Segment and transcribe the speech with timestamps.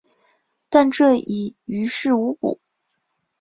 [0.67, 2.59] 但这已于事无补。